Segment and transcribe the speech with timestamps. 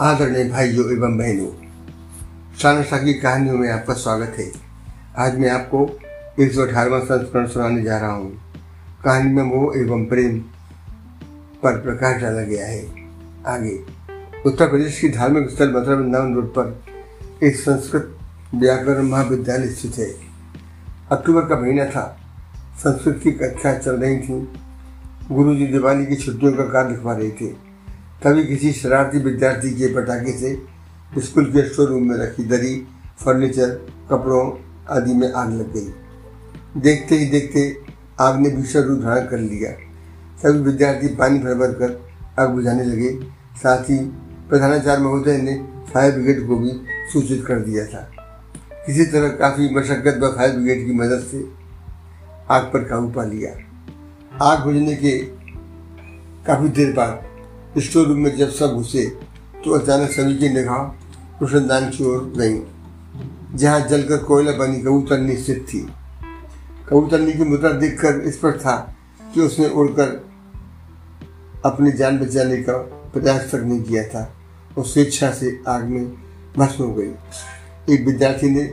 [0.00, 1.48] आदरणीय भाइयों एवं बहनों
[2.58, 4.52] शानसा की कहानियों में आपका स्वागत है।
[5.18, 6.00] आज मैं आपको
[6.42, 8.32] एक सौ अठारहवा संस्करण सुनाने जा रहा हूँ।
[9.04, 10.38] कहानी में मोह एवं प्रेम
[11.62, 12.86] पर प्रकाश डाला गया है।
[13.46, 13.78] आगे,
[14.46, 16.82] उत्तर प्रदेश की धार्मिक स्थल मथुरा वृंदावन रोड पर
[17.42, 18.18] एक संस्कृत
[18.54, 20.14] व्याकरण महाविद्यालय स्थित है।
[21.12, 22.20] अक्टूबर का महीना था।
[22.78, 24.52] संस्कृत की कक्षा चल रही थी।
[25.32, 27.63] गुरु जी दिवाली की छुट्टियों का कार्य लिखवा रहे थे।
[28.24, 30.50] तभी किसी शरारती विद्यार्थी के पटाखे से
[31.22, 32.74] स्कूल के स्टोर रूम में रखी दरी
[33.24, 33.70] फर्नीचर
[34.10, 34.44] कपड़ों
[34.90, 37.64] आदि में आग लग गई। देखते ही देखते
[38.20, 39.70] आग ने भीषण रूप धारण कर लिया।
[40.42, 42.00] सभी विद्यार्थी पानी भर भर कर
[42.38, 43.10] आग बुझाने लगे।
[43.56, 43.98] साथ ही
[44.48, 45.58] प्रधानाचार्य महोदय ने
[45.92, 46.72] फायर ब्रिगेड को भी
[47.12, 48.10] सूचित कर दिया था।
[48.86, 51.44] किसी तरह काफ़ी मशक्कत व फायर ब्रिगेड की मदद से
[52.50, 53.54] आग पर काबू पा लिया।
[54.42, 55.18] आग बुझने के
[56.46, 57.22] काफ़ी देर बाद
[57.78, 59.04] स्टोर रूम में जब सब घुसे
[59.64, 60.82] तो अचानक सभी की निगाह
[61.40, 62.58] रोशनदान की ओर गई,
[63.58, 65.80] जहाँ जलकर कोयला बनी कबूतरनी स्थित थी।
[66.88, 68.76] कबूतरनी की मुद्रा देखकर स्पष्ट था
[69.34, 70.12] कि उसने उड़कर
[71.64, 72.76] अपनी जान बचाने का
[73.12, 74.22] प्रयास तक नहीं किया था।
[74.78, 76.06] और स्वेच्छा से आग में
[76.56, 78.72] भस्म हो गई। एक विद्यार्थी ने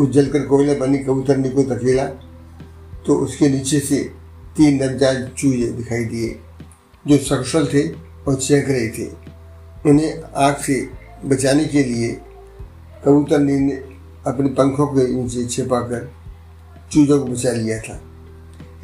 [0.00, 2.04] उस जलकर कोयला बनी कबूतरनी को धकेला
[3.06, 4.02] तो उसके नीचे से
[4.56, 6.38] तीन नवजात चूहे दिखाई दिए,
[7.06, 7.88] जो सकुशल थे
[8.28, 9.06] और चेक रहे थे।
[9.90, 10.88] उन्हें आग से
[11.24, 12.12] बचाने के लिए
[13.04, 13.72] कबूतर ने
[14.26, 16.10] अपने पंखों के नीचे छिपाकर
[16.92, 18.00] चूजों को बचा लिया था।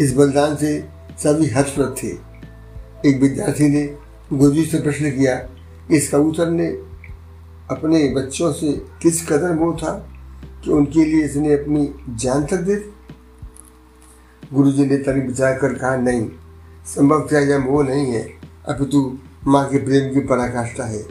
[0.00, 0.78] इस बलिदान से
[1.18, 2.08] सभी हर्षप्रद थे।
[3.08, 3.82] एक विद्यार्थी ने
[4.32, 5.48] गुरुजी से प्रश्न किया,
[5.90, 6.66] इस कबूतर ने
[7.70, 9.92] अपने बच्चों से किस कदर मोह था
[10.64, 12.76] कि उनके लिए इसने अपनी जान तक दे
[14.52, 16.28] गुरुजी ने तरी बचा कर कहा, नहीं,
[16.86, 18.22] संभव क्या यह मोह नहीं है।
[18.68, 21.02] अपितु माँ के प्रेम की पराकाष्ठा है।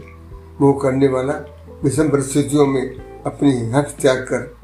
[0.62, 1.34] वो करने वाला
[1.84, 4.58] विषम परिस्थितियों में अपनी हक त्याग कर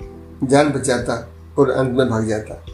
[0.43, 1.29] जान बचाता
[1.59, 2.65] और अंत में भाग जाता।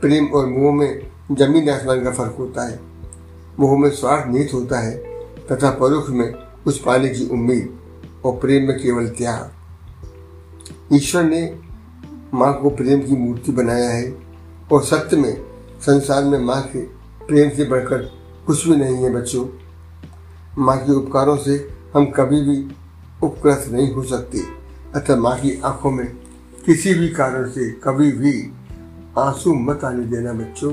[0.00, 2.80] प्रेम और मोह में ज़मीन आसमान का फ़र्क होता है।
[3.60, 4.96] मोह में स्वार्थ निहित होता है
[5.52, 6.32] तथा परोक्ष में
[6.64, 7.78] कुछ पाने की उम्मीद
[8.24, 9.52] और प्रेम में केवल त्याग।
[10.92, 11.58] ईश्वर ने
[12.34, 14.18] माँ को प्रेम की मूर्ति बनाया है
[14.72, 15.44] और सत्य में
[15.80, 16.80] संसार में माँ के
[17.26, 17.98] प्रेम से बढ़कर
[18.46, 19.65] कुछ भी नहीं है बच्चों।
[20.58, 22.74] माँ के उपकारों से हम कभी भी
[23.22, 24.38] उपकृत नहीं हो सकते।
[24.94, 26.06] अतः माँ की आँखों में
[26.66, 28.52] किसी भी कारण से कभी भी
[29.18, 30.72] आँसू मत आने देना बच्चों।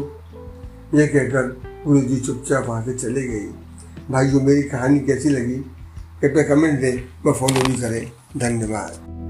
[1.00, 3.54] यह कहकर गुरु जी चुपचाप वहाँ से चले भाई
[4.12, 5.56] भाइयों, मेरी कहानी कैसी लगी?
[6.22, 9.23] कृपया कमेंट दें व फॉलो भी करें। धन्यवाद।